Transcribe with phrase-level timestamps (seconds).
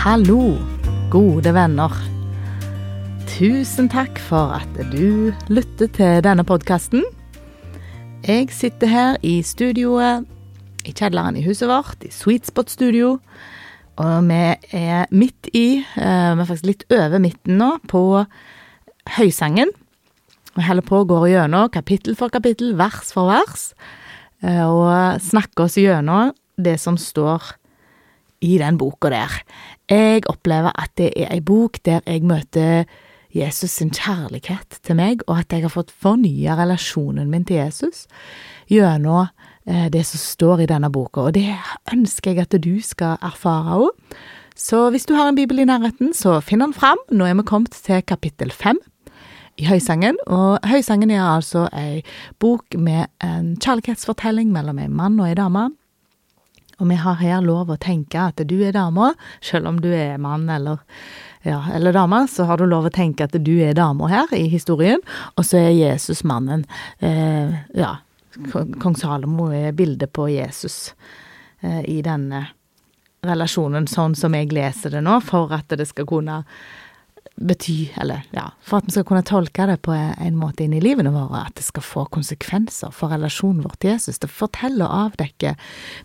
[0.00, 0.56] Hallo,
[1.12, 1.92] gode venner.
[3.28, 7.02] Tusen takk for at du lytter til denne podkasten.
[8.24, 10.24] Jeg sitter her i studioet
[10.88, 13.18] i kjelleren i huset vårt, i Sweet Spot Studio.
[14.00, 14.40] Og vi
[14.72, 18.24] er midt i, eh, vi er faktisk litt over midten nå, på
[19.18, 19.68] Høysangen.
[20.56, 23.74] Vi holder på å gå gjennom kapittel for kapittel, vers for vers,
[24.42, 27.59] eh, og snakke oss gjennom det som står
[28.40, 29.36] i den boka der.
[29.90, 32.84] Jeg opplever at det er ei bok der jeg møter
[33.34, 38.06] Jesus sin kjærlighet til meg, og at jeg har fått fornya relasjonen min til Jesus
[38.70, 39.28] gjennom
[39.66, 41.28] eh, det som står i denne boka.
[41.28, 41.54] Og det
[41.92, 44.14] ønsker jeg at du skal erfare òg.
[44.58, 46.98] Så hvis du har en bibel i nærheten, så finn den fram.
[47.10, 48.78] Nå er vi kommet til kapittel fem
[49.60, 50.18] i Høysangen.
[50.26, 52.02] Og Høysangen er altså ei
[52.42, 55.70] bok med en kjærlighetsfortelling mellom en mann og ei dame.
[56.80, 59.12] Og vi har her lov å tenke at du er dama,
[59.44, 60.80] selv om du er mann eller,
[61.44, 64.46] ja, eller dame, så har du lov å tenke at du er dama her i
[64.52, 65.02] historien,
[65.36, 66.64] og så er Jesus mannen.
[66.98, 67.98] Eh, ja,
[68.80, 70.94] kong Salomo er bildet på Jesus
[71.60, 72.46] eh, i denne
[73.26, 76.40] relasjonen, sånn som jeg leser det nå, for at det skal kunne
[77.40, 80.82] bety, eller ja, for at vi skal kunne tolke det på en måte inn i
[80.82, 84.20] livene våre, at det skal få konsekvenser for relasjonen vår til Jesus.
[84.20, 85.56] Det forteller og avdekker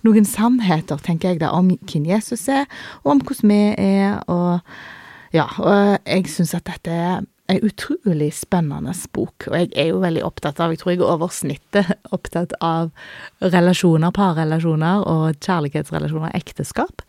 [0.07, 2.67] noen sannheter, tenker jeg da, om hvem Jesus er,
[3.03, 4.61] og om hvordan vi er, og
[5.35, 10.01] ja, og jeg syns at dette er en utrolig spennende bok, og jeg er jo
[10.01, 12.89] veldig opptatt av, jeg tror jeg er over snittet opptatt av
[13.43, 17.03] relasjoner, parrelasjoner og kjærlighetsrelasjoner, ekteskap.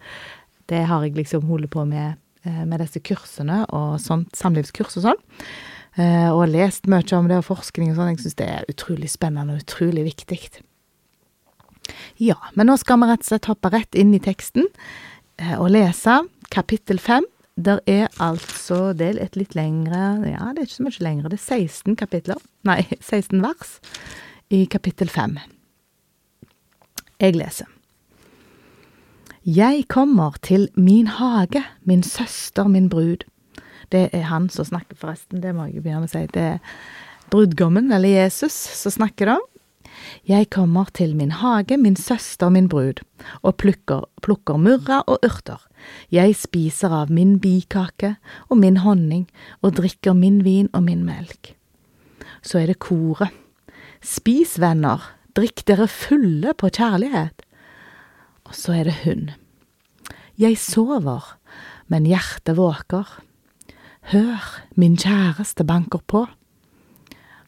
[0.67, 5.25] Det har jeg liksom holdt på med med disse kursene og sånt, samlivskurs og sånn.
[5.97, 8.11] Eh, og lest mye om det og forskning og sånn.
[8.13, 10.41] Jeg syns det er utrolig spennende og utrolig viktig.
[12.21, 14.67] Ja, men nå skal vi rett og slett hoppe rett inn i teksten
[15.41, 16.21] eh, og lese
[16.53, 17.25] kapittel fem.
[17.57, 21.31] Der er altså Det er et litt lengre Ja, det er ikke så mye lengre.
[21.33, 22.43] Det er 16 kapitler.
[22.69, 23.79] Nei, 16 vers
[24.53, 25.39] i kapittel fem.
[27.17, 27.76] Jeg leser.
[29.47, 33.23] Jeg kommer til min hage, min søster, min brud.
[33.93, 35.39] Det er han som snakker, forresten.
[35.39, 36.25] Det må jeg begynne med å si.
[36.35, 36.73] Det er
[37.31, 39.37] brudgommen, eller Jesus, som snakker da.
[40.27, 43.05] Jeg kommer til min hage, min søster, min brud,
[43.47, 45.63] og plukker, plukker murra og urter.
[46.11, 48.17] Jeg spiser av min bikake
[48.51, 49.29] og min honning,
[49.63, 51.55] og drikker min vin og min melk.
[52.43, 53.31] Så er det koret.
[54.03, 55.07] Spis, venner,
[55.39, 57.46] drikk dere fulle på kjærlighet.
[58.47, 59.31] Og så er det hun.
[60.39, 61.35] Jeg sover,
[61.91, 63.09] men hjertet våker.
[64.13, 64.43] Hør,
[64.79, 66.27] min kjæreste banker på.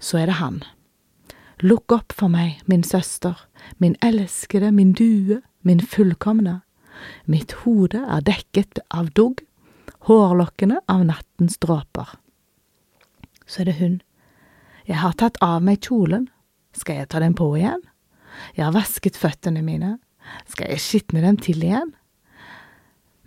[0.00, 0.62] Så er det han.
[1.62, 3.34] Lukk opp for meg, min søster,
[3.78, 6.60] min elskede, min due, min fullkomne.
[7.26, 9.42] Mitt hode er dekket av dugg,
[10.06, 12.14] hårlokkene av nattens dråper.
[13.46, 14.00] Så er det hun.
[14.86, 16.28] Jeg har tatt av meg kjolen,
[16.74, 17.82] skal jeg ta den på igjen?
[18.54, 19.96] Jeg har vasket føttene mine,
[20.48, 21.92] skal jeg skitne dem til igjen?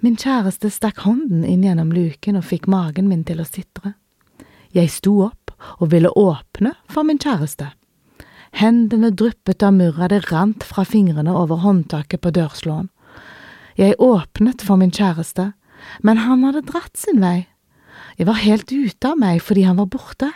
[0.01, 3.93] Min kjæreste stakk hånden inn gjennom luken og fikk magen min til å sitre.
[4.73, 7.69] Jeg sto opp og ville åpne for min kjæreste.
[8.57, 12.89] Hendene dryppet av murra, det rant fra fingrene over håndtaket på dørslåen.
[13.79, 15.51] Jeg åpnet for min kjæreste,
[16.03, 17.47] men han hadde dratt sin vei.
[18.17, 20.31] Jeg var helt ute av meg fordi han var borte.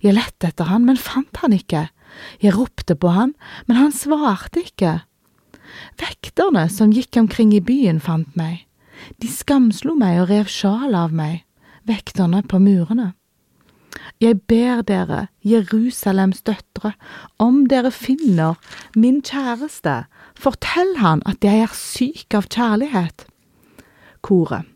[0.00, 1.88] Jeg lette etter han, men fant han ikke.
[2.42, 3.34] Jeg ropte på han,
[3.68, 5.00] men han svarte ikke.
[6.00, 8.66] Vekterne som gikk omkring i byen, fant meg.
[9.20, 11.44] De skamslo meg og rev sjal av meg,
[11.88, 13.14] vekterne på murene.
[14.20, 16.92] Jeg ber dere, Jerusalems døtre,
[17.40, 18.58] om dere finner
[18.94, 20.04] min kjæreste,
[20.36, 23.24] fortell han at jeg er syk av kjærlighet.
[24.20, 24.68] Koret.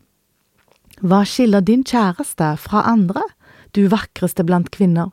[1.05, 3.21] Hva skiller din kjæreste fra andre,
[3.75, 5.11] du vakreste blant kvinner?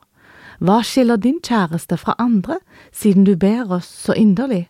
[0.63, 2.61] Hva skiller din kjæreste fra andre,
[2.95, 4.69] siden du ber oss så inderlig?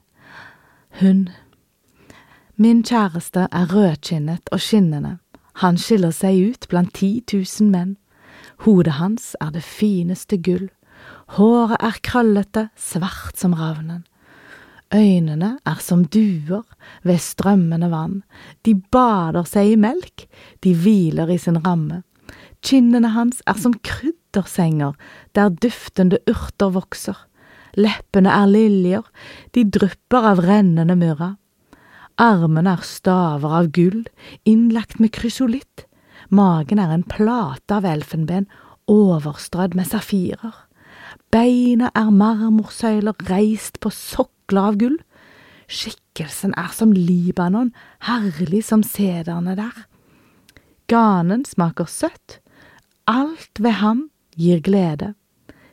[1.01, 1.29] Hun
[2.57, 5.17] Min kjæreste er rødkinnet og skinnende,
[5.65, 7.97] han skiller seg ut blant ti tusen menn.
[8.65, 10.69] Hodet hans er det fineste gull,
[11.37, 14.05] håret er krøllete, svart som ravnen.
[14.93, 16.63] Øynene er som duer
[17.03, 18.21] ved strømmende vann,
[18.65, 20.27] de bader seg i melk,
[20.61, 22.03] de hviler i sin ramme.
[22.63, 24.93] Kinnene hans er som kryddersenger
[25.35, 27.17] der duftende urter vokser.
[27.77, 29.07] Leppene er liljer,
[29.57, 31.37] de drypper av rennende myrra.
[32.21, 34.05] Armene er staver av gull,
[34.45, 35.87] innlagt med krysolitt.
[36.29, 38.47] Magen er en plate av elfenben,
[38.91, 40.55] overstrødd med safirer.
[41.33, 44.99] Beina er marmorsøyler reist på sokler av gull.
[45.73, 47.73] Skikkelsen er som Libanon,
[48.05, 49.87] herlig som sederne der.
[50.93, 52.41] ganen smaker søtt,
[53.09, 55.15] alt ved ham gir glede.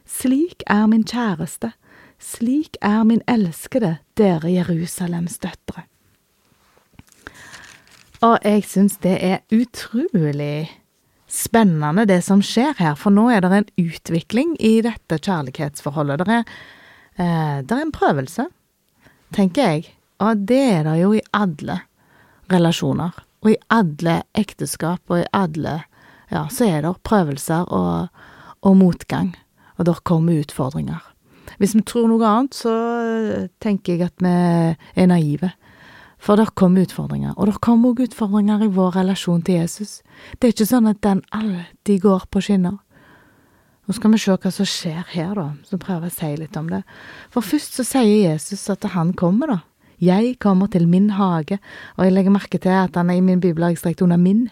[0.06, 1.74] Slik er min kjæreste,
[2.20, 5.86] slik er min elskede, dere Jerusalems døtre.
[8.20, 10.68] Og jeg syns det er utrolig
[11.30, 16.26] spennende det som skjer her, for nå er det en utvikling i dette kjærlighetsforholdet.
[16.26, 16.44] Det er,
[17.16, 18.48] eh, det er en prøvelse,
[19.32, 21.82] tenker jeg, og det er det jo i alle
[22.52, 23.12] relasjoner.
[23.40, 25.84] Og i alle ekteskap og i alle
[26.30, 28.10] Ja, så er det prøvelser og,
[28.62, 29.36] og motgang,
[29.78, 31.02] og der kommer utfordringer.
[31.60, 32.74] Hvis vi tror noe annet, så
[33.60, 35.52] tenker jeg at vi er naive.
[36.20, 40.02] For det kommer utfordringer, og det kommer òg utfordringer i vår relasjon til Jesus.
[40.36, 42.80] Det er ikke sånn at den alltid går på skinner.
[43.88, 46.58] Nå skal vi se hva som skjer her, da, så prøver jeg å si litt
[46.60, 46.84] om det.
[47.34, 49.60] For først så sier Jesus at han kommer, da.
[50.00, 51.58] Jeg kommer til min hage,
[51.98, 54.48] og jeg legger merke til at han er i min bibel strekt under min.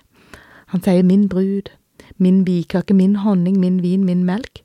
[0.73, 1.71] Han sier min brud,
[2.17, 4.63] min bikake, min honning, min vin, min melk.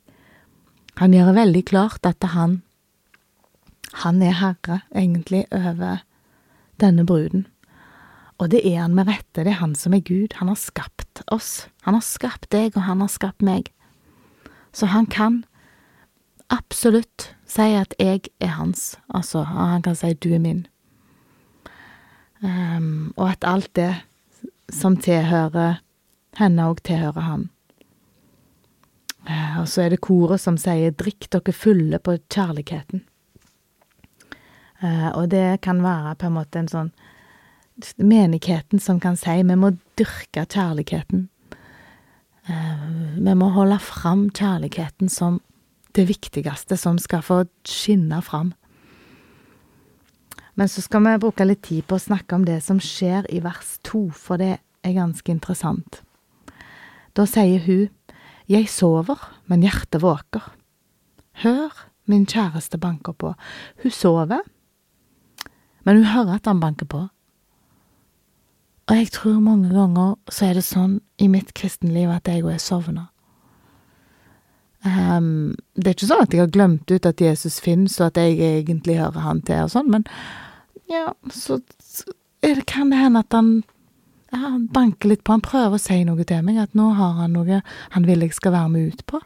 [1.01, 2.61] Han gjør det veldig klart at han,
[4.03, 6.03] han er herre, egentlig, over
[6.81, 7.47] denne bruden.
[8.41, 11.23] Og det er han med rette, det er han som er Gud, han har skapt
[11.31, 13.69] oss, han har skapt deg, og han har skapt meg.
[14.73, 15.43] Så han kan
[16.53, 20.65] absolutt si at jeg er hans, altså, han kan si du er min.
[22.43, 23.93] Um, og at alt det
[24.73, 25.79] som tilhører
[26.37, 27.49] henne, òg tilhører han.
[29.23, 33.03] Uh, og så er det koret som sier 'drikk dere fulle på kjærligheten'.
[34.83, 36.93] Uh, og det kan være på en måte en sånn
[37.97, 41.27] Menigheten som kan si 'vi må dyrke kjærligheten'.
[42.49, 45.41] Uh, vi må holde fram kjærligheten som
[45.95, 48.53] det viktigste som skal få skinne fram.
[50.55, 53.39] Men så skal vi bruke litt tid på å snakke om det som skjer i
[53.39, 56.01] vers to, for det er ganske interessant.
[57.17, 57.89] Da sier hun,
[58.49, 60.51] Jeg sover, men hjertet våker.
[61.43, 61.71] Hør,
[62.05, 63.33] min kjæreste banker på.
[63.83, 64.43] Hun sover,
[65.83, 67.07] men hun hører at han banker på.
[68.87, 72.55] Og jeg tror mange ganger så er det sånn i mitt kristenliv at jeg òg
[72.57, 73.07] er sovna.
[74.83, 78.19] Um, det er ikke sånn at jeg har glemt ut at Jesus finnes, og at
[78.19, 80.03] jeg egentlig hører han til, og sånn, men
[80.91, 82.11] ja, så, så
[82.43, 83.53] det, kan det hende at han
[84.33, 87.19] ja, han banker litt på, han prøver å si noe til meg, at nå har
[87.21, 87.61] han noe
[87.93, 89.21] han vil jeg skal være med ut på.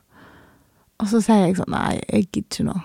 [0.98, 2.77] Og så sier jeg sånn, nei, jeg gidder ikke nå.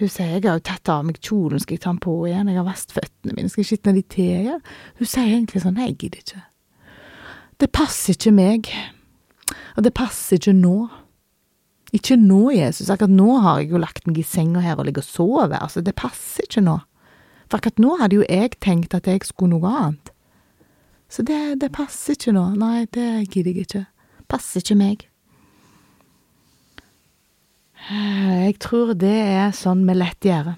[0.00, 2.48] Hun sier jeg har jo tatt av meg kjolen, skal jeg ta den på igjen,
[2.48, 4.62] jeg har vasket føttene mine, skal jeg skitne de til igjen?
[4.98, 6.42] Hun sier egentlig sånn, nei, jeg gidder ikke.
[7.60, 8.70] Det passer ikke meg,
[9.76, 10.76] og det passer ikke nå.
[11.94, 15.04] Ikke nå, Jesus, akkurat nå har jeg jo lagt meg i senga her og ligger
[15.04, 16.78] og sover, altså, det passer ikke nå.
[17.50, 20.14] For akkurat nå hadde jo jeg tenkt at jeg skulle noe annet.
[21.10, 22.44] Så det, det passer ikke nå.
[22.60, 23.84] Nei, det gidder jeg ikke.
[24.30, 25.06] Passer ikke meg.
[27.90, 30.52] Jeg tror det er sånn vi lett gjør.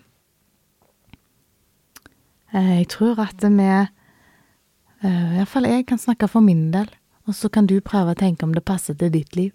[2.52, 6.90] Jeg tror at vi eh, Iallfall jeg kan snakke for min del,
[7.24, 9.52] og så kan du prøve å tenke om det passer til ditt liv.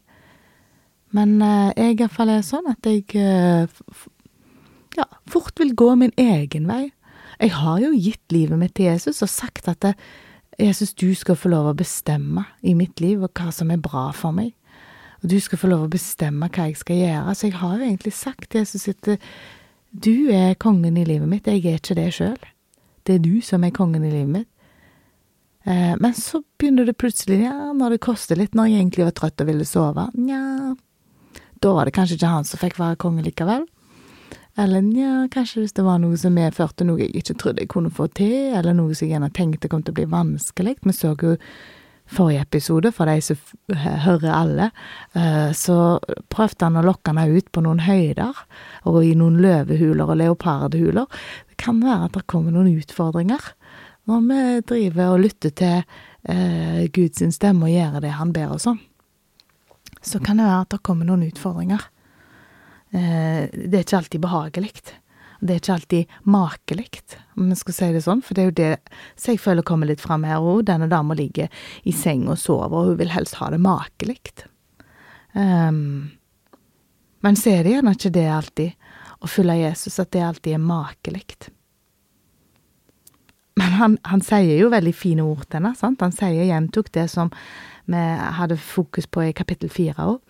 [1.14, 3.70] Men eh, jeg iallfall er sånn at jeg eh,
[4.98, 6.88] ja, fort vil gå min egen vei.
[7.38, 9.92] Jeg har jo gitt livet mitt til Jesus og sagt at
[10.58, 14.34] Jesus, du skal få lov å bestemme i mitt liv hva som er bra for
[14.34, 14.56] meg.
[15.22, 17.36] Og du skal få lov å bestemme hva jeg skal gjøre.
[17.38, 19.12] Så jeg har jo egentlig sagt til Jesus at
[19.94, 22.40] du er kongen i livet mitt, jeg er ikke det sjøl.
[23.06, 24.50] Det er du som er kongen i livet mitt.
[25.68, 29.16] Eh, men så begynner det plutselig, ja, når det koster litt, når jeg egentlig var
[29.18, 30.76] trøtt og ville sove, nja,
[31.64, 33.66] da var det kanskje ikke han som fikk være konge likevel.
[34.58, 37.94] Eller nja, kanskje hvis det var noe som medførte noe jeg ikke trodde jeg kunne
[37.94, 40.80] få til, eller noe som jeg gjerne tenkte kom til å bli vanskelig.
[40.82, 41.36] Vi så jo
[42.08, 44.70] forrige episode, for de som hører alle,
[45.14, 46.00] eh, så
[46.34, 48.34] prøvde han å lokke henne ut på noen høyder,
[48.88, 51.06] og i noen løvehuler og leopardhuler.
[51.52, 53.54] Det kan være at det kommer noen utfordringer
[54.08, 55.82] når vi driver og lytter til
[56.32, 58.80] eh, Guds stemme og gjør det han ber oss om.
[60.02, 61.90] Så kan det være at det kommer noen utfordringer.
[62.92, 64.72] Eh, det er ikke alltid behagelig.
[65.40, 67.02] Det er ikke alltid makelig,
[67.38, 68.70] om vi skal si det sånn, for det er jo det
[69.20, 70.64] som jeg føler kommer litt fram her òg.
[70.66, 71.52] Denne dama ligger
[71.86, 74.18] i seng og sover, og hun vil helst ha det makelig.
[75.38, 76.18] Um,
[77.22, 78.90] men så er det gjerne ikke det alltid,
[79.22, 81.24] å følge Jesus, at det alltid er makelig.
[83.58, 85.74] Men han, han, sier jo veldig fine ord til henne?
[86.02, 87.32] Han sier, gjentok det som
[87.90, 88.04] vi
[88.38, 90.27] hadde fokus på i kapittel fire òg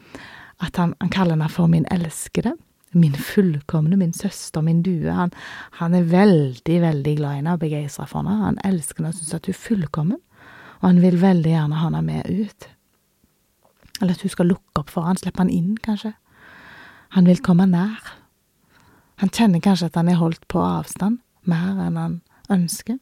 [0.63, 2.55] at han, han kaller henne for min elskede.
[2.97, 5.11] Min fullkomne, min søster, min due.
[5.11, 5.33] Han,
[5.81, 8.37] han er veldig, veldig glad i henne og begeistra for henne.
[8.45, 10.21] Han elsker henne og syns at hun er fullkommen.
[10.79, 12.69] og han vil veldig gjerne ha henne med ut.
[14.01, 16.13] Eller at hun skal lukke opp for han, slippe han inn, kanskje.
[17.17, 18.13] Han vil komme nær.
[19.17, 21.17] Han kjenner kanskje at han er holdt på avstand,
[21.49, 22.19] mer enn han
[22.53, 22.99] ønsker.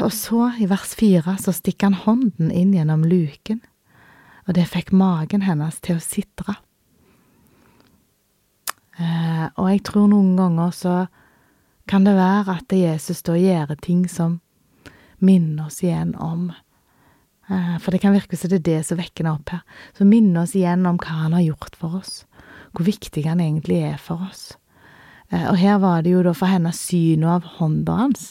[0.00, 3.60] Og så, i vers fire, så stikker han hånden inn gjennom luken,
[4.46, 6.56] og det fikk magen hennes til å sitre.
[8.96, 10.96] Eh, og jeg tror noen ganger så
[11.90, 14.40] kan det være at Jesus da gjør ting som
[15.18, 16.48] minner oss igjen om
[17.48, 19.62] eh, For det kan virke som det er det som vekker opp her.
[19.98, 22.24] Som minner oss igjen om hva han har gjort for oss.
[22.72, 24.56] Hvor viktig han egentlig er for oss.
[25.30, 28.28] Eh, og her var det jo da for hennes synet av hånda hans.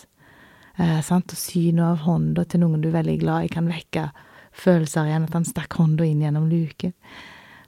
[0.78, 1.32] Eh, sant?
[1.32, 4.10] Og synet av hånda til noen du er veldig glad i, kan vekke
[4.56, 5.28] følelser igjen.
[5.28, 6.94] At han stakk hånda inn gjennom luken.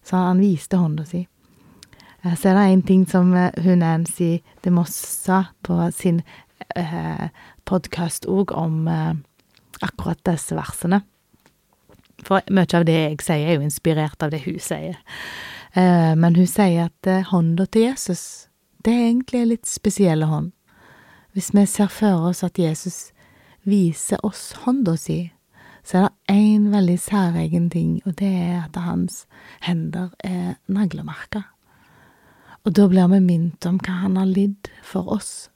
[0.03, 1.25] Så han viste hånda si.
[2.23, 6.23] Eh, så er det en ting som eh, hun Nancy de Moss sa på sin
[6.75, 7.29] eh,
[7.67, 9.13] podkast òg om eh,
[9.81, 11.03] akkurat disse versene.
[12.25, 14.97] For mye av det jeg sier, er jo inspirert av det hun sier.
[15.77, 18.47] Eh, men hun sier at eh, hånda til Jesus,
[18.85, 20.53] det er egentlig en litt spesiell hånd.
[21.35, 23.11] Hvis vi ser for oss at Jesus
[23.67, 25.27] viser oss hånda si,
[25.87, 29.21] så er det én veldig særegen ting, og det er at hans
[29.63, 31.45] hender er naglemerka.
[32.67, 35.47] Og da blir vi minnet om hva han har lidd for oss.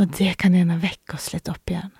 [0.00, 1.92] Og det kan gjerne vekke oss litt opp igjen.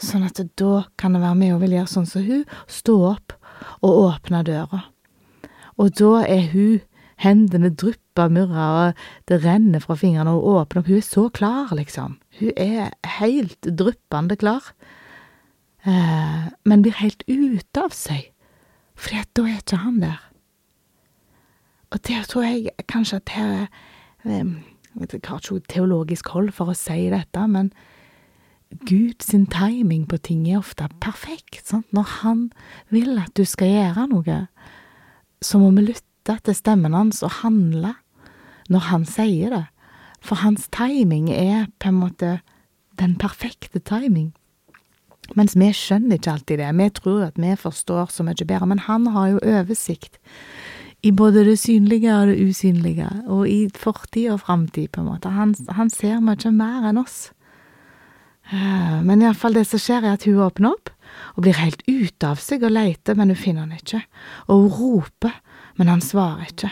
[0.00, 3.36] Sånn at da kan det være med og vil gjøre sånn som hun, stå opp
[3.84, 4.80] og åpne døra.
[5.76, 6.80] Og da er hun,
[7.20, 10.88] hendene drypper murra, og det renner fra fingrene, og hun åpner opp.
[10.88, 12.16] Hun er så klar, liksom.
[12.40, 14.72] Hun er helt dryppende klar.
[15.86, 18.28] Eh, men blir helt ute av seg,
[18.94, 20.20] fordi da er ikke han der.
[21.92, 23.66] Og der tror jeg kanskje at her
[24.24, 24.46] Jeg
[25.00, 27.72] har ikke teologisk hold for å si dette, men
[28.86, 31.66] Gud sin timing på ting er ofte perfekt.
[31.66, 31.92] Sant?
[31.92, 32.52] Når Han
[32.88, 34.46] vil at du skal gjøre noe,
[35.42, 37.96] så må vi lytte til stemmen hans og handle
[38.70, 39.64] når han sier det.
[40.22, 42.40] For hans timing er på en måte
[43.00, 44.32] den perfekte timing.
[45.38, 46.70] Mens vi skjønner ikke alltid det.
[46.76, 50.18] Vi tror at vi forstår så mye bedre, men han har jo oversikt
[51.02, 55.32] i både det synlige og det usynlige, og i fortid og framtid, på en måte.
[55.34, 57.32] Han, han ser mye mer enn oss.
[58.50, 60.92] Eh, men iallfall det som skjer, er at hun åpner opp,
[61.34, 64.04] og blir helt ute av seg og leter, men hun finner han ikke.
[64.46, 65.34] Og hun roper,
[65.80, 66.70] men han svarer ikke.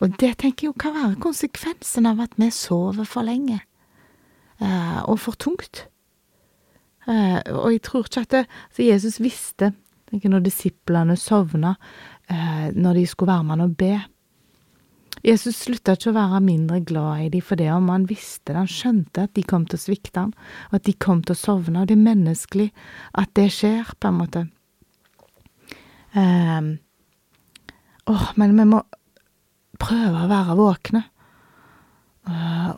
[0.00, 3.60] Og det tenker jeg jo kan være konsekvensen av at vi sover for lenge,
[4.60, 5.84] eh, og for tungt.
[7.10, 9.72] Eh, og jeg tror ikke at det, så Jesus visste,
[10.10, 11.74] tenker når disiplene sovna,
[12.30, 13.94] eh, når de skulle være med han og be.
[15.26, 18.60] Jesus slutta ikke å være mindre glad i dem for det om han visste det,
[18.62, 20.32] han skjønte at de kom til å svikte han,
[20.70, 22.70] og at de kom til å sovne, og det er menneskelig
[23.20, 24.46] at det skjer, på en måte.
[26.14, 26.70] Um,
[28.10, 28.80] oh, men vi må
[29.80, 31.04] prøve å være våkne,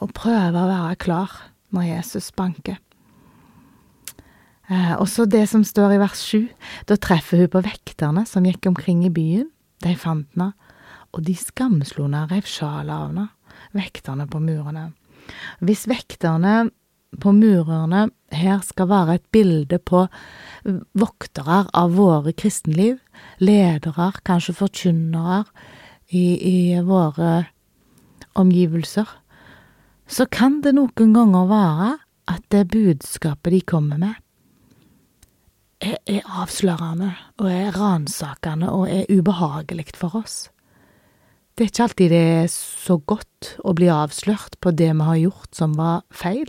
[0.02, 1.32] og prøve å være klar
[1.76, 2.80] når Jesus banker.
[4.72, 6.46] Eh, og så det som står i vers sju.
[6.88, 9.50] Da treffer hun på vekterne som gikk omkring i byen.
[9.82, 10.52] De fant henne,
[11.12, 13.26] og de skamslo henne, rev sjalet av henne,
[13.76, 14.92] vekterne på murene.
[15.60, 16.70] Hvis vekterne
[17.20, 20.06] på murene her skal være et bilde på
[20.96, 23.00] voktere av våre kristenliv,
[23.42, 25.42] ledere, kanskje forkynnere
[26.08, 27.48] i, i våre
[28.38, 29.10] omgivelser,
[30.08, 31.90] så kan det noen ganger være
[32.32, 34.16] at det budskapet de kommer med,
[35.82, 37.10] er, avslørende
[37.40, 40.46] og er ransakende og er ubehagelig for oss.
[41.52, 45.20] Det er ikke alltid det er så godt å bli avslørt på det vi har
[45.20, 46.48] gjort som var feil.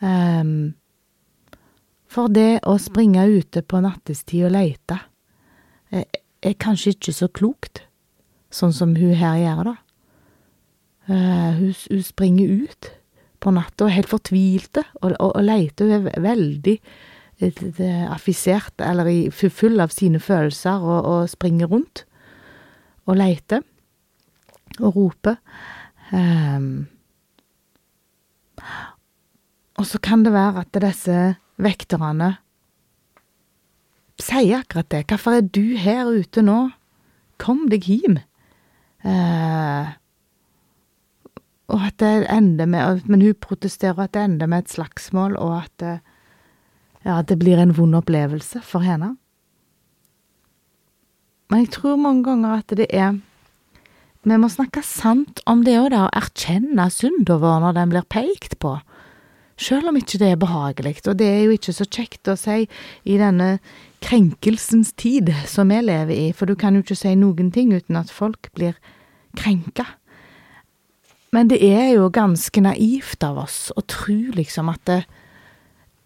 [0.00, 0.74] Um,
[2.08, 4.98] for det å springe ute på nattestid og leite
[5.90, 6.06] er,
[6.40, 7.82] er, kanskje ikke så klokt,
[8.54, 9.76] sånn som hun her gjør, da.
[11.04, 12.88] Uh, hun, hun, springer ut
[13.44, 15.90] på natta helt fortvilte og, og, og leter.
[15.90, 16.78] Hun er veldig
[17.40, 22.04] affisert, eller full av sine følelser, og, og springer rundt
[23.06, 23.64] og leter
[24.80, 25.36] og roper.
[26.12, 26.86] Um,
[29.78, 31.18] og så kan det være at disse
[31.62, 32.36] vekterne
[34.22, 35.04] sier akkurat det.
[35.10, 36.68] Hvorfor er du her ute nå?
[37.42, 38.20] Kom deg hjem.
[39.04, 39.90] Uh,
[41.74, 45.64] og at det ender med Men hun protesterer at det ender med et slagsmål, og
[45.64, 46.00] at
[47.04, 49.14] ja, det blir en vond opplevelse for henne.
[51.52, 53.20] Men jeg tror mange ganger at det er
[54.24, 58.06] Vi må snakke sant om det òg, da, og erkjenne synda vår når den blir
[58.08, 58.78] pekt på.
[59.60, 62.64] Selv om ikke det er behagelig, og det er jo ikke så kjekt å si
[63.04, 63.58] i denne
[64.02, 68.00] krenkelsens tid som vi lever i, for du kan jo ikke si noen ting uten
[68.00, 68.80] at folk blir
[69.36, 69.84] krenka.
[71.36, 75.02] Men det er jo ganske naivt av oss å tro liksom at det,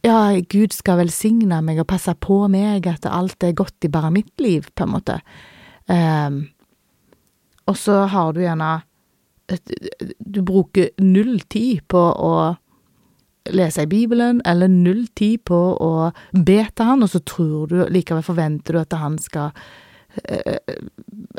[0.07, 0.19] ja,
[0.51, 4.35] Gud skal velsigne meg og passe på meg, at alt er godt i bare mitt
[4.43, 5.19] liv, på en måte.
[5.89, 6.45] Um,
[7.69, 8.83] og så har du gjerne
[10.21, 12.33] Du bruker null tid på å
[13.49, 17.79] lese i Bibelen, eller null tid på å be til han, og så tror du,
[17.89, 19.55] likevel forventer du at han skal
[20.29, 20.61] eh,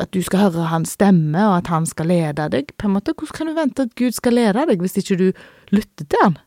[0.02, 2.74] At du skal høre hans stemme, og at han skal lede deg.
[2.82, 5.28] På en måte, Hvordan kan du vente at Gud skal lede deg, hvis ikke du
[5.76, 6.40] lytter til han?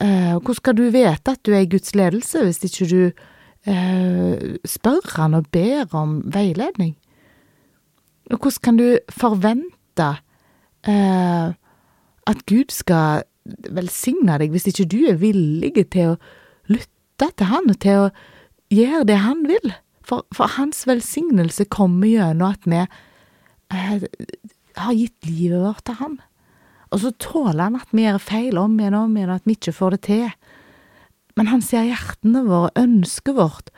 [0.00, 3.02] Eh, hvordan skal du vite at du er i Guds ledelse, hvis ikke du
[3.70, 6.96] eh, spør han og ber om veiledning?
[8.30, 10.08] Og hvordan kan du forvente
[10.88, 11.52] eh,
[12.26, 16.20] at Gud skal velsigne deg hvis ikke du er villig til å
[16.72, 18.12] lytte til han og til å
[18.72, 19.74] gjøre det han vil?
[20.04, 22.80] For, for hans velsignelse kommer gjennom at vi
[24.76, 26.18] har gitt livet vårt til han.
[26.94, 29.56] Og så tåler han at vi gjør feil om igjen og om igjen, at vi
[29.58, 30.28] ikke får det til.
[31.34, 33.72] Men han ser hjertene våre, ønsket vårt,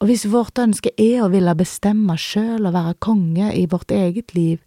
[0.00, 4.32] og hvis vårt ønske er å ville bestemme sjøl og være konge i vårt eget
[4.32, 4.62] liv,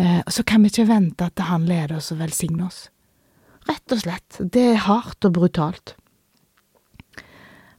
[0.00, 2.86] eh, så kan vi ikke vente at han leder oss og velsigner oss.
[3.68, 4.38] Rett og slett.
[4.40, 5.92] Det er hardt og brutalt.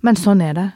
[0.06, 0.68] Men sånn er det.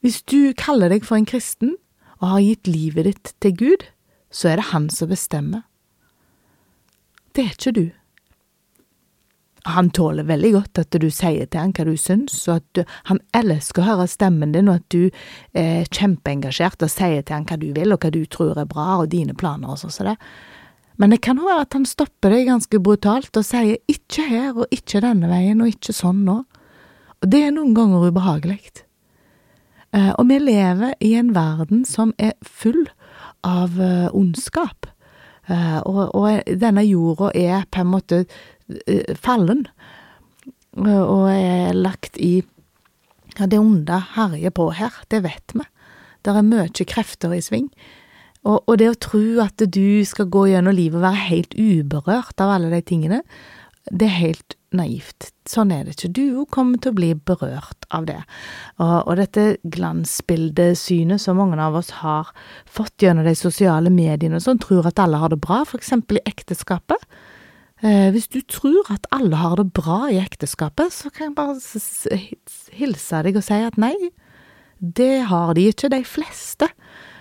[0.00, 1.74] Hvis du kaller deg for en kristen
[2.20, 3.88] og har gitt livet ditt til Gud,
[4.30, 5.66] så er det han som bestemmer.
[7.34, 7.86] Det er ikke du.
[9.68, 12.80] Han tåler veldig godt at du sier til han hva du syns, og at du,
[13.10, 15.10] han elsker å høre stemmen din, og at du
[15.52, 19.02] er kjempeengasjert og sier til han hva du vil, og hva du tror er bra,
[19.02, 20.16] og dine planer og sånn som det.
[21.00, 24.50] Men det kan jo være at han stopper deg ganske brutalt og sier ikke her
[24.52, 26.42] og ikke denne veien og ikke sånn nå.
[27.20, 28.60] Og det er noen ganger ubehagelig.
[29.96, 32.84] Eh, og vi lever i en verden som er full
[33.46, 34.88] av eh, ondskap.
[35.50, 38.24] Eh, og, og denne jorda er på en måte
[38.86, 39.66] Eh, fallen,
[40.76, 42.42] eh, og er lagt i
[43.38, 45.62] Ja, det onde herjer på her, det vet vi.
[46.26, 47.68] Det er mye krefter i sving.
[48.42, 52.42] Og, og, det å tro at du skal gå gjennom livet og være helt uberørt
[52.42, 53.20] av alle de tingene,
[53.86, 55.30] det er helt naivt.
[55.48, 56.12] Sånn er det ikke.
[56.14, 58.20] Du kommer til å bli berørt av det.
[58.78, 62.30] Og, og dette glansbildesynet som mange av oss har
[62.70, 67.08] fått gjennom de sosiale mediene, som tror at alle har det bra, eksempel i ekteskapet.
[67.80, 72.18] Eh, hvis du tror at alle har det bra i ekteskapet, så kan jeg bare
[72.76, 73.94] hilse deg og si at nei,
[74.80, 76.68] det har de ikke, de fleste.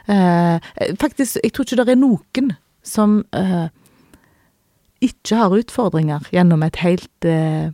[0.10, 0.60] Eh,
[1.00, 2.52] faktisk, jeg tror ikke det er noen
[2.84, 3.68] som eh,
[5.06, 7.72] ikke har utfordringer gjennom et helt eh,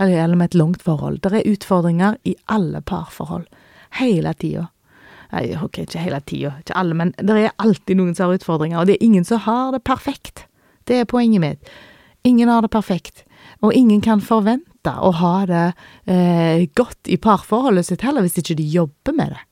[0.00, 1.20] Eller gjennom et langt forhold.
[1.20, 3.44] Det er utfordringer i alle parforhold.
[3.98, 4.70] Hele tida.
[5.30, 8.80] Nei, ok, ikke hele tida, ikke alle, men det er alltid noen som har utfordringer,
[8.80, 10.46] og det er ingen som har det perfekt.
[10.90, 11.70] Det er poenget mitt.
[12.26, 13.22] Ingen har det perfekt,
[13.62, 15.66] og ingen kan forvente å ha det
[16.10, 19.44] eh, godt i parforholdet sitt heller, hvis ikke de jobber med det.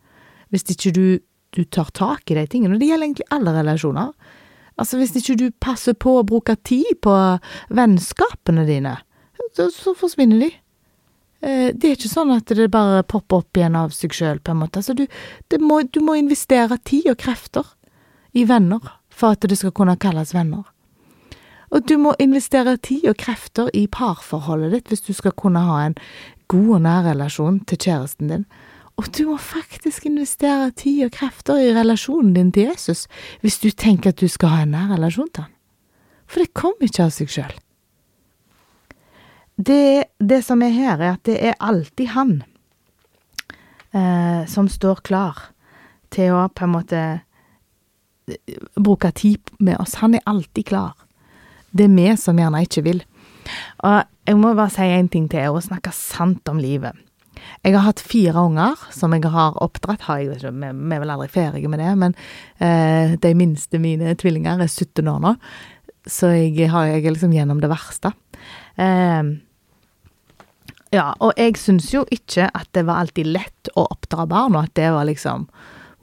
[0.53, 1.07] Hvis ikke du,
[1.55, 2.75] du tar tak i de tingene.
[2.75, 4.13] Og det gjelder egentlig alle relasjoner.
[4.79, 7.15] Altså, hvis ikke du passer på å bruke tid på
[7.75, 8.95] vennskapene dine,
[9.57, 10.51] så, så forsvinner de.
[11.41, 14.55] Eh, det er ikke sånn at det bare popper opp igjen av seg sjøl, på
[14.55, 14.83] en måte.
[14.83, 17.67] Altså, du, må, du må investere tid og krefter
[18.39, 20.67] i venner for at det skal kunne kalles venner.
[21.75, 25.83] Og du må investere tid og krefter i parforholdet ditt hvis du skal kunne ha
[25.85, 25.99] en
[26.49, 28.47] god og nær relasjon til kjæresten din.
[28.99, 33.07] Og du må faktisk investere tid og krefter i relasjonen din til Jesus
[33.45, 35.55] hvis du tenker at du skal ha en nær relasjon til han.
[36.29, 37.55] For det kommer ikke av seg sjøl.
[39.59, 42.35] Det, det, som er her, er at det er alltid han
[43.91, 45.49] eh, som står klar
[46.15, 47.01] til å på en måte
[48.29, 49.99] eh, bruke tid med oss.
[50.03, 50.95] Han er alltid klar.
[51.71, 53.03] Det er vi som gjerne ikke vil.
[53.83, 56.95] Og jeg må bare si en ting til, og snakke sant om livet.
[57.65, 60.07] Jeg har hatt fire unger som jeg har oppdratt.
[60.09, 62.17] Har jeg vi, er vel aldri ferdige med det, men
[62.63, 65.35] eh, de minste mine tvillinger er 17 år nå.
[66.09, 68.15] Så jeg, har, jeg er liksom gjennom det verste.
[68.81, 69.35] Eh,
[70.95, 74.69] ja, og jeg syns jo ikke at det var alltid lett å oppdra barn, og
[74.69, 75.49] at det var liksom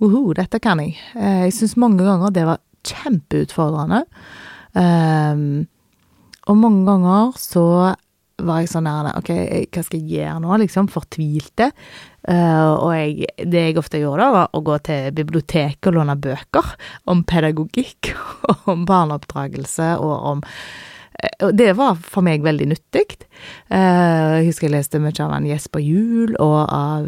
[0.04, 0.98] Uhu, dette kan jeg.
[1.15, 4.04] Eh, jeg syns mange ganger det var kjempeutfordrende.
[4.76, 5.65] Um,
[6.52, 7.63] og mange ganger så
[8.43, 9.30] var jeg sånn der Ok,
[9.71, 10.58] hva skal jeg gjøre nå?
[10.62, 11.69] Liksom fortvilte.
[12.26, 16.17] Uh, og jeg, det jeg ofte gjorde, da, var å gå til biblioteket og låne
[16.17, 16.74] bøker
[17.12, 18.12] om pedagogikk,
[18.50, 20.43] og om barneoppdragelse og om
[21.45, 23.06] Og det var for meg veldig nyttig.
[23.71, 27.08] Jeg husker jeg leste mye av han Jesper Juel og av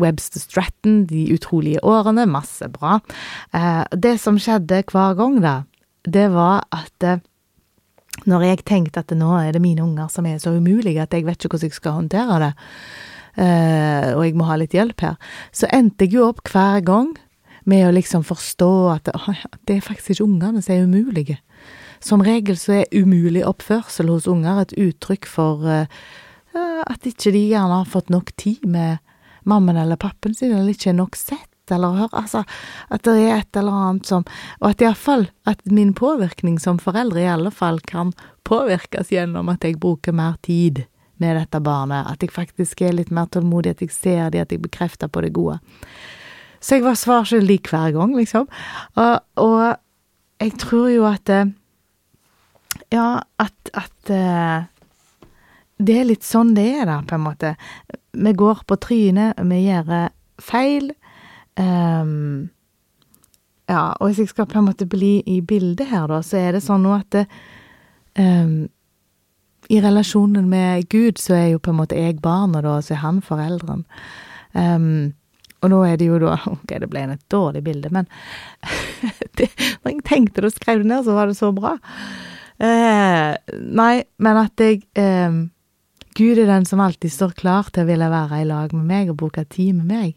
[0.00, 2.24] Webster Stratton, De utrolige årene.
[2.24, 2.96] Masse bra.
[3.92, 5.54] Det som skjedde hver gang, da,
[6.08, 7.28] det var at
[8.24, 11.26] når jeg tenkte at nå er det mine unger som er så umulige at jeg
[11.26, 12.52] vet ikke hvordan jeg skal håndtere det,
[13.36, 15.16] uh, og jeg må ha litt hjelp her,
[15.52, 17.12] så endte jeg jo opp hver gang
[17.66, 19.10] med å liksom forstå at
[19.66, 21.40] det er faktisk ikke ungene som er umulige.
[22.00, 25.84] Som regel så er umulig oppførsel hos unger et uttrykk for uh,
[26.86, 29.02] at ikke de gjerne har fått nok tid med
[29.46, 32.42] mammaen eller pappen sin, eller ikke er nok sett eller hør, altså,
[32.90, 34.26] at det er et eller annet som
[34.60, 38.12] Og at iallfall at min påvirkning som foreldre i alle fall kan
[38.46, 40.84] påvirkes gjennom at jeg bruker mer tid
[41.16, 44.52] med dette barnet, at jeg faktisk er litt mer tålmodig, at jeg ser det, at
[44.52, 45.58] jeg bekrefter på det gode.
[46.60, 48.48] Så jeg var svarskyldig hver gang, liksom.
[49.00, 49.76] Og, og,
[50.36, 51.52] jeg tror jo at eh,
[52.92, 54.66] Ja, at, at eh,
[55.80, 57.54] det er litt sånn det er, da, på en måte.
[58.12, 60.92] Vi går på trynet, vi gjør feil.
[61.56, 62.50] Um,
[63.66, 66.56] ja, og hvis jeg skal på en måte bli i bildet her, da, så er
[66.56, 67.24] det sånn nå at det,
[68.20, 68.66] um,
[69.72, 72.94] I relasjonen med Gud så er jo på en måte jeg barnet, da, og så
[72.94, 73.82] er han foreldren.
[74.52, 75.16] Um,
[75.64, 78.06] og nå er det jo da Ok, det ble et dårlig bilde, men
[79.40, 81.74] når jeg tenkte det og skrev det ned, så var det så bra.
[82.56, 85.46] Uh, nei, men at jeg um,
[86.16, 89.10] Gud er den som alltid står klar til å ville være i lag med meg
[89.12, 90.14] og bruke tid med meg.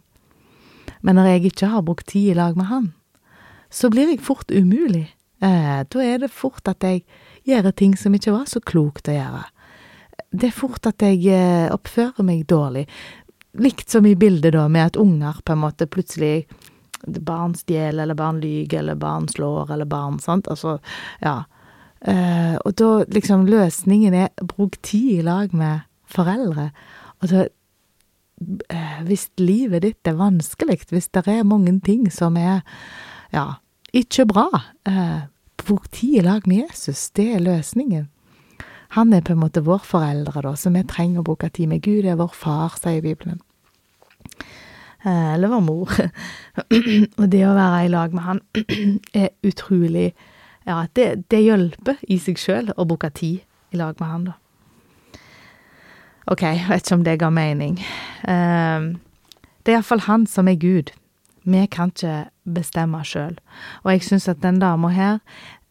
[1.02, 2.92] Men når jeg ikke har brukt tid i lag med han,
[3.70, 5.08] så blir jeg fort umulig.
[5.42, 7.06] Eh, da er det fort at jeg
[7.48, 9.44] gjør ting som ikke var så klokt å gjøre.
[10.30, 12.86] Det er fort at jeg eh, oppfører meg dårlig.
[13.60, 16.48] Likt som i bildet, da, med at unger på en måte plutselig
[17.00, 20.50] Barn stjeler, eller barn lyver, eller barn slår, eller barn Sant?
[20.52, 20.82] Altså,
[21.24, 21.46] ja.
[22.02, 26.70] Eh, og da liksom løsningen er bruk tid i lag med foreldre.
[27.22, 27.46] Og da
[29.08, 32.62] hvis livet ditt er vanskelig, hvis det er mange ting som er,
[33.34, 33.60] ja,
[33.94, 34.48] ikke bra,
[34.86, 37.10] eh, bruk tid i lag med Jesus.
[37.12, 38.08] Det er løsningen.
[38.90, 41.82] Han er på en måte vår foreldre, da, så vi trenger å bruke tid med
[41.82, 42.04] Gud.
[42.04, 43.42] Det er vår far, sier Bibelen.
[45.06, 45.94] Eh, eller vår mor.
[47.20, 48.42] og det å være i lag med han
[49.24, 50.14] er utrolig
[50.68, 53.40] Ja, det, det hjelper i seg sjøl å bruke tid
[53.74, 54.34] i lag med han, da.
[56.28, 57.80] Ok, jeg vet ikke om det ga mening.
[58.28, 58.92] Um,
[59.64, 60.92] det er iallfall han som er Gud.
[61.50, 63.38] Vi kan ikke bestemme sjøl.
[63.84, 65.20] Og jeg syns at den dama her,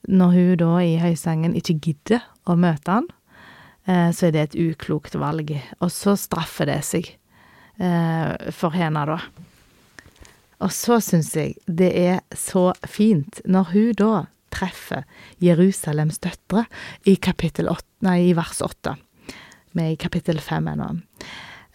[0.08, 3.10] når hun da i høysangen ikke gidder å møte han,
[3.90, 5.52] uh, så er det et uklokt valg.
[5.80, 7.12] Og så straffer det seg
[7.82, 9.20] uh, for henne, da.
[10.64, 14.14] Og så syns jeg det er så fint når hun da
[14.54, 15.04] treffer
[15.44, 16.64] Jerusalems døtre
[17.06, 18.62] i kapittel 8, nei, i vers
[19.78, 20.90] 8 er i kapittel fem ennå.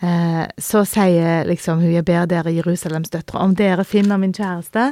[0.04, 4.92] Eh, så sier liksom hun, jeg ber dere Jerusalems døtre, om dere finner min kjæreste,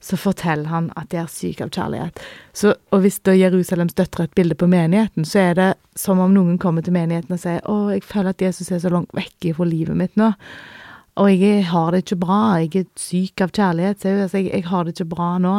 [0.00, 2.22] så forteller han at de er syke av kjærlighet.
[2.54, 6.22] Så, og hvis da Jerusalems døtre er et bilde på menigheten, så er det som
[6.22, 9.12] om noen kommer til menigheten og sier å, jeg føler at Jesus er så langt
[9.16, 10.32] vekk fra livet mitt nå.
[11.18, 14.20] Og jeg har det ikke bra, jeg er syk av kjærlighet, sier.
[14.22, 15.54] Altså, jeg, jeg har det ikke bra nå.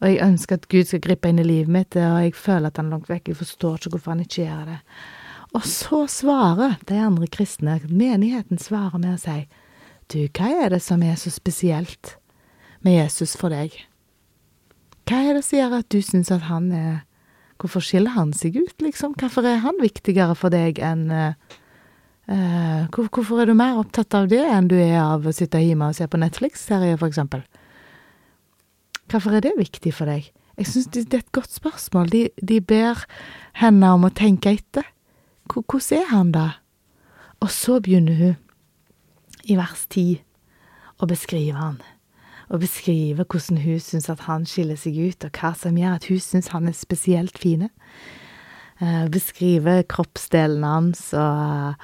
[0.00, 2.76] Og jeg ønsker at Gud skal gripe inn i livet mitt, og jeg føler at
[2.76, 3.32] han er langt vekk.
[3.32, 4.76] Jeg forstår ikke hvorfor han ikke gjør det.
[5.56, 9.38] Og så svarer de andre kristne, menigheten svarer med å si,
[10.10, 12.16] du, hva er det som er så spesielt
[12.86, 13.74] med Jesus for deg?
[15.10, 16.98] Hva er det som gjør at du syns at han er
[17.60, 19.12] Hvorfor skiller han seg ut, liksom?
[19.20, 21.34] Hvorfor er han viktigere for deg enn uh,
[22.32, 25.90] uh, Hvorfor er du mer opptatt av det enn du er av å sitte hjemme
[25.90, 27.42] og se på Netflix-serier, eksempel?
[29.12, 30.30] Hvorfor er det viktig for deg?
[30.56, 32.08] Jeg syns det er et godt spørsmål.
[32.12, 33.04] De, de ber
[33.60, 34.88] henne om å tenke etter.
[35.50, 36.48] Hvordan er han, da?
[37.40, 38.36] Og så begynner hun,
[39.48, 40.20] i vers ti,
[41.00, 41.80] å beskrive han.
[42.50, 46.08] Og beskrive hvordan hun syns at han skiller seg ut, og hva som gjør at
[46.10, 47.70] hun syns han er spesielt fine.
[48.80, 51.74] Uh, beskrive kroppsdelen hans, og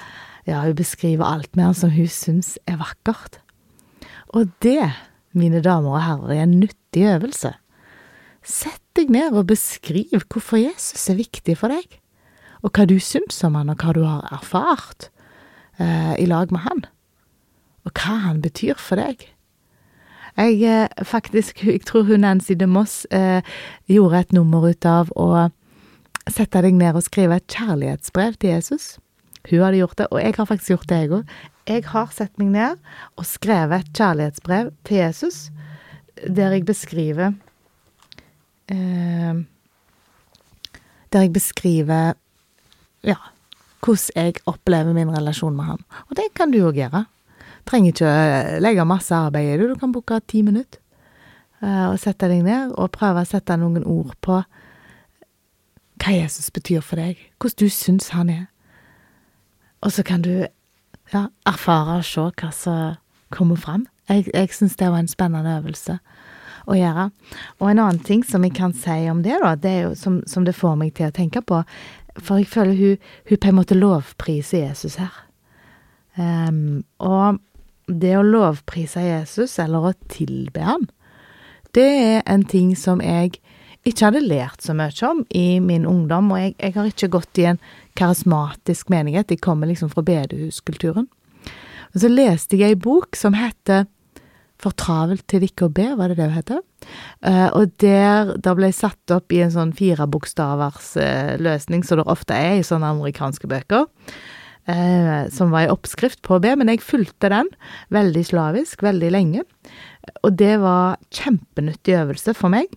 [0.48, 3.40] ja, hun beskriver alt med han som hun syns er vakkert.
[4.37, 4.92] Og det,
[5.37, 7.57] mine damer og herrer, er en nyttig øvelse.
[8.46, 11.98] Sett deg ned og beskriv hvorfor Jesus er viktig for deg
[12.66, 15.09] og hva du syns om han, og hva du har erfart
[15.79, 16.85] eh, i lag med han,
[17.87, 19.22] og hva han betyr for deg.
[20.37, 23.40] Jeg eh, faktisk, jeg tror hun Nancy de Moss eh,
[23.88, 25.46] gjorde et nummer ut av å
[26.26, 28.96] sette deg ned og skrive et kjærlighetsbrev til Jesus.
[29.46, 31.35] Hun hadde gjort det, og jeg har faktisk gjort det, jeg òg.
[31.66, 32.83] Jeg har sett meg ned
[33.16, 35.38] og skrevet et kjærlighetsbrev til Jesus,
[36.26, 37.35] der jeg beskriver
[38.72, 39.44] eh,
[41.12, 42.16] der jeg beskriver
[43.07, 43.19] ja,
[43.85, 45.85] hvordan jeg opplever min relasjon med han.
[46.09, 47.05] Og det kan du òg gjøre.
[47.66, 49.71] Trenger ikke å legge masse arbeid i det.
[49.71, 50.81] Du kan bruke ti minutter
[51.62, 54.42] uh, og sette deg ned og prøve å sette noen ord på
[55.97, 58.45] hva Jesus betyr for deg, hvordan du syns han er.
[59.83, 60.47] Og så kan du
[61.12, 62.97] ja, erfare og se hva som
[63.35, 63.87] kommer fram.
[64.11, 65.99] Jeg, jeg syns det var en spennende øvelse
[66.66, 67.09] å gjøre.
[67.61, 70.21] Og en annen ting som jeg kan si om det, da, det er jo som,
[70.29, 71.62] som det får meg til å tenke på
[72.16, 75.14] For jeg føler hun, hun på en måte lovpriser Jesus her.
[76.16, 77.40] Um, og
[77.87, 80.87] det å lovprise Jesus, eller å tilbe ham,
[81.76, 83.37] det er en ting som jeg
[83.87, 87.42] ikke hadde lært så mye om i min ungdom, og jeg, jeg har ikke gått
[87.42, 87.61] i en
[87.98, 91.07] karismatisk menighet, jeg kommer liksom fra bedehuskulturen.
[91.92, 93.87] Og så leste jeg ei bok som heter
[94.62, 96.62] for travelt til ikke å be, var det det hun heter?
[97.25, 102.01] Uh, og der, da ble jeg satt opp i en sånn firebokstavers uh, løsning, som
[102.01, 103.87] det ofte er i sånne amerikanske bøker,
[104.71, 107.53] uh, som var i oppskrift på å be, men jeg fulgte den
[107.95, 109.45] veldig slavisk, veldig lenge,
[110.23, 112.71] og det var kjempenyttig øvelse for meg.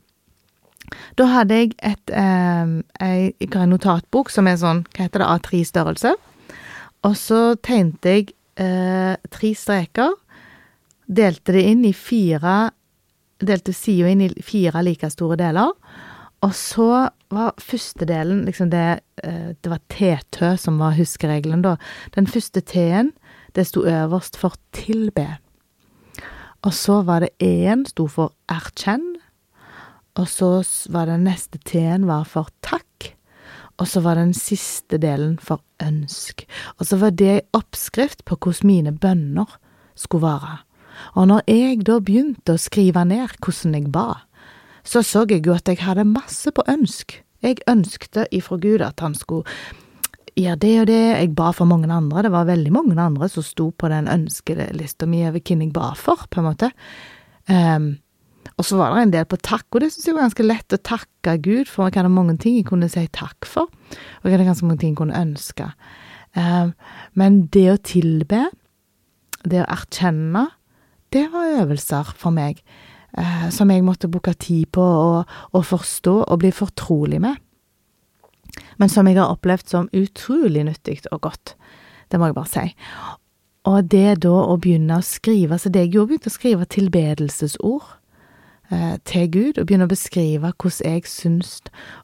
[1.20, 6.16] Da hadde jeg et, ei, en notatbok som er sånn, hva heter det, A3-størrelse,
[7.06, 8.32] og så tegnte jeg
[9.30, 10.18] tre streker
[11.10, 12.70] delte det inn i fire
[13.40, 15.70] Delte sida inn i fire like store deler.
[16.44, 21.78] Og så var første delen liksom det eh, Det var T-tø som var huskeregelen, da.
[22.16, 23.14] Den første T-en,
[23.56, 25.40] det sto øverst for tilbe.
[26.68, 29.16] Og så var det E-en sto for erkjenn.
[30.20, 30.52] Og så
[30.92, 33.14] var den neste T-en var for takk.
[33.80, 36.44] Og så var den siste delen for ønsk.
[36.80, 39.60] Og så var det oppskrift på hvordan mine bønner
[39.96, 40.58] skulle være.
[41.16, 44.24] Og når jeg da begynte å skrive ned hvordan jeg ba,
[44.84, 47.20] så så jeg jo at jeg hadde masse på ønsk.
[47.44, 49.46] Jeg ønskte ifra Gud at han skulle
[50.40, 53.44] gjøre det og det, jeg ba for mange andre, det var veldig mange andre som
[53.44, 56.72] sto på den ønskelista mi over hvem jeg ba for, på en måte.
[57.50, 57.90] Um,
[58.60, 60.76] og så var det en del på takk, og det synes jeg var ganske lett
[60.76, 61.88] å takke Gud for.
[61.88, 64.94] Jeg hadde mange ting jeg kunne si takk for, og jeg hadde ganske mange ting
[64.94, 65.70] jeg kunne ønske.
[66.36, 66.74] Um,
[67.20, 68.48] men det å tilbe,
[69.48, 70.50] det å erkjenne,
[71.14, 72.62] det var øvelser for meg
[73.18, 77.40] eh, som jeg måtte bruke tid på å, forstå og bli fortrolig med,
[78.78, 81.56] men som jeg har opplevd som utrolig nyttig og godt.
[82.10, 82.66] Det må jeg bare si.
[83.70, 87.90] Og det da å begynne å skrive, så det jeg gjorde, begynte å skrive tilbedelsesord
[88.72, 91.58] eh, til Gud, og begynne å beskrive hvordan jeg syns,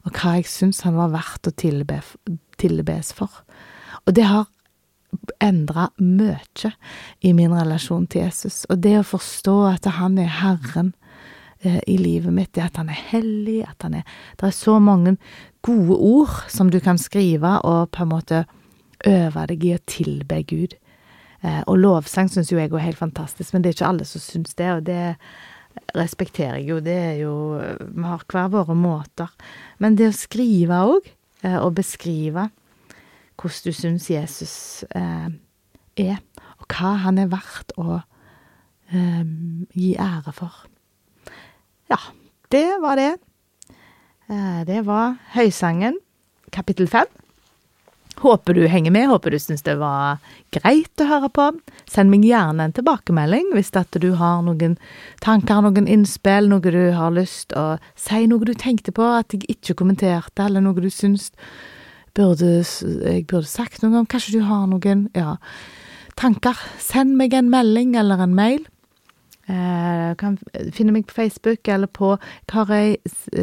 [0.04, 2.02] og hva jeg syns han var verdt å tilbe,
[2.60, 3.42] tilbes for.
[4.04, 4.46] Og det har
[5.42, 6.72] endra mye
[7.20, 8.64] i min relasjon til Jesus.
[8.70, 10.92] Og det å forstå at han er Herren
[11.60, 14.04] eh, i livet mitt, det at han er hellig, at han er
[14.36, 15.16] Det er så mange
[15.62, 18.44] gode ord som du kan skrive og på en måte
[19.06, 20.76] øve deg i å tilbe Gud.
[21.42, 24.22] Eh, og lovsang syns jo jeg er helt fantastisk, men det er ikke alle som
[24.22, 25.16] syns det, og det
[25.96, 26.80] respekterer jeg jo.
[26.80, 27.34] Det er jo
[27.78, 29.28] Vi har hver våre måter.
[29.78, 31.10] Men det å skrive òg,
[31.42, 32.50] eh, og beskrive
[33.36, 35.28] hvordan du syns Jesus eh,
[35.96, 36.20] er,
[36.60, 38.00] og hva han er verdt å
[38.92, 39.22] eh,
[39.76, 40.64] gi ære for.
[41.92, 42.00] Ja,
[42.54, 43.12] det var det.
[44.28, 46.00] Eh, det var Høysangen,
[46.52, 47.06] kapittel fem.
[48.16, 50.22] Håper du henger med, håper du syns det var
[50.54, 51.50] greit å høre på.
[51.84, 54.78] Send meg gjerne en tilbakemelding hvis at du har noen
[55.20, 59.44] tanker, noen innspill, noe du har lyst å si, noe du tenkte på at jeg
[59.58, 61.28] ikke kommenterte, eller noe du syns
[62.16, 64.08] burde, jeg burde sagt noe om.
[64.08, 65.36] Kanskje du har noen ja,
[66.18, 66.58] tanker?
[66.82, 68.64] Send meg en melding eller en mail.
[69.46, 70.38] Eh, kan
[70.74, 72.16] finne meg på Facebook eller på
[72.74, 72.96] ei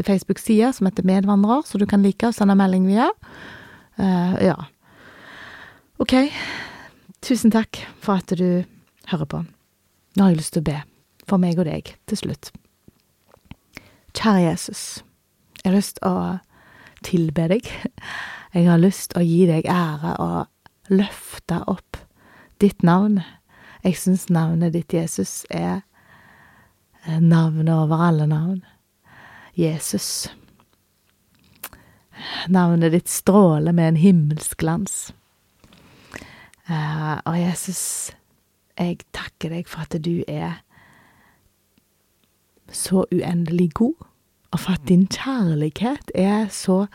[0.03, 3.07] Facebook-side som heter Medvandrer, så du kan like å sende melding via.
[3.95, 4.57] Eh, ja.
[6.03, 6.17] OK.
[7.23, 8.65] Tusen takk for at du
[9.07, 9.45] hører på.
[10.17, 10.81] Nå har jeg lyst til å be
[11.23, 12.51] for meg og deg til slutt.
[14.13, 15.03] Kjære Jesus,
[15.63, 16.33] jeg har lyst til å
[17.05, 17.69] tilbe deg.
[18.53, 21.97] Jeg har lyst å gi deg ære og løfte opp
[22.61, 23.21] ditt navn.
[23.83, 25.81] Jeg syns navnet ditt, Jesus, er
[27.19, 28.61] navnet over alle navn.
[29.57, 30.29] Jesus.
[32.47, 35.13] Navnet ditt stråler med en himmelsk glans.
[36.69, 38.11] Uh, og Jesus,
[38.79, 40.61] jeg takker deg for at du er
[42.73, 43.97] så uendelig god,
[44.61, 46.85] for at din kjærlighet er så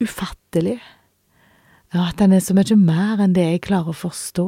[0.00, 0.78] ufattelig,
[1.94, 4.46] og at den er så mye mer enn det jeg klarer å forstå.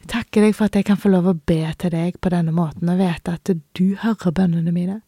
[0.00, 2.54] Jeg takker deg for at jeg kan få lov å be til deg på denne
[2.56, 5.00] måten og vite at du hører bønnene mine.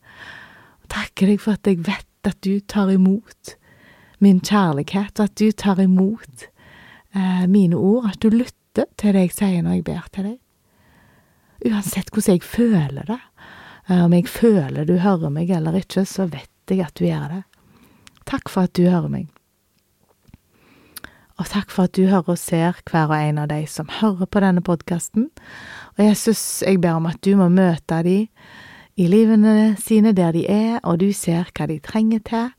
[0.85, 3.57] Og takker deg for at jeg vet at du tar imot
[4.23, 6.47] min kjærlighet, og at du tar imot
[7.17, 10.39] eh, mine ord, at du lytter til det jeg sier når jeg ber til deg.
[11.73, 13.19] Uansett hvordan jeg føler det,
[13.91, 17.43] om jeg føler du hører meg eller ikke, så vet jeg at du gjør det.
[18.29, 19.31] Takk for at du hører meg.
[21.41, 24.29] Og takk for at du hører og ser hver og en av de som hører
[24.31, 25.31] på denne podkasten.
[25.97, 28.19] Og Jesus, jeg ber om at du må møte de
[29.01, 32.51] i livene sine der de er, og du ser hva de trenger til.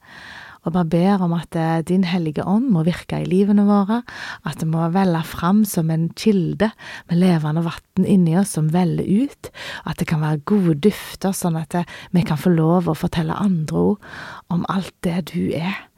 [0.64, 4.02] Og bare ber om at eh, Din hellige ånd må virke i livene våre,
[4.48, 6.72] at det må velle fram som en kilde
[7.10, 9.52] med levende vann inni oss som veller ut,
[9.86, 13.36] at det kan være gode dufter, sånn at eh, vi kan få lov å fortelle
[13.36, 14.14] andre òg
[14.54, 15.90] om alt det du er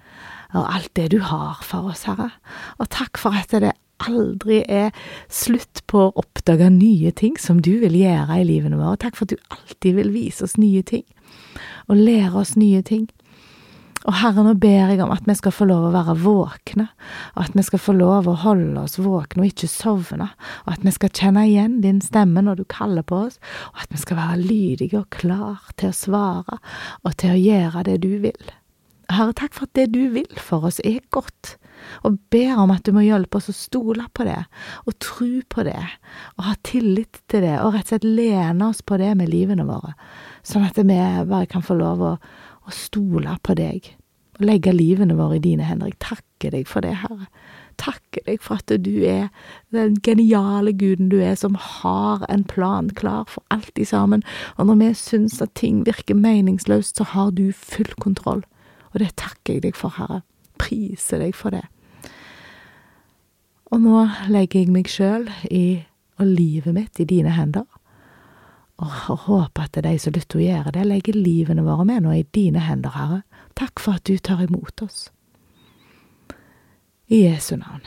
[0.56, 2.30] og alt det du har for oss, Herre.
[2.80, 3.73] Og takk for at det
[4.04, 4.91] aldri er
[5.32, 8.99] slutt på å oppdage nye ting som du vil gjøre i livene våre.
[9.01, 11.06] Takk for at du alltid vil vise oss nye ting,
[11.89, 13.08] og lære oss nye ting.
[14.06, 16.86] Og Herre, nå ber jeg om at vi skal få lov å være våkne,
[17.34, 20.30] og at vi skal få lov å holde oss våkne og ikke sovne,
[20.65, 23.39] og at vi skal kjenne igjen din stemme når du kaller på oss,
[23.72, 26.62] og at vi skal være lydige og klar til å svare
[27.02, 28.54] og til å gjøre det du vil.
[29.10, 31.56] Herre, takk for at det du vil for oss, er godt,
[32.06, 34.41] og ber om at du må hjelpe oss å stole på det,
[34.86, 35.82] og tro på det,
[36.38, 39.65] og ha tillit til det, og rett og slett lene oss på det med livene
[39.65, 39.94] våre,
[40.46, 42.18] sånn at vi bare kan få lov å,
[42.65, 43.91] å stole på deg,
[44.39, 45.91] og legge livene våre i dine hender.
[45.93, 47.30] Jeg takker deg for det, Herre.
[47.80, 49.28] Takker deg for at du er
[49.75, 54.23] den geniale guden du er, som har en plan klar for alt i sammen,
[54.56, 58.45] og når vi syns at ting virker meningsløst, så har du full kontroll.
[58.93, 60.21] Og det takker jeg deg for, Herre.
[60.60, 61.65] Priser deg for det.
[63.73, 67.65] Og nå legger jeg meg sjøl og livet mitt i dine hender
[68.82, 72.04] og håper at det er de som lytter og gjør det, legger livene våre med
[72.04, 73.22] nå i dine hender, Herre.
[73.56, 75.10] Takk for at du tar imot oss.
[77.08, 77.86] I Jesu navn.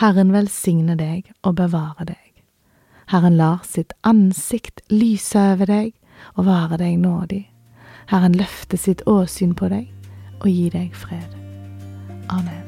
[0.00, 2.20] Herren velsigne deg og bevare deg.
[3.10, 5.92] Herren lar sitt ansikt lyse over deg
[6.34, 7.44] og være deg nådig.
[8.10, 9.90] Herren løfter sitt åsyn på deg
[10.40, 11.40] og gi deg fred.
[12.28, 12.64] Amen.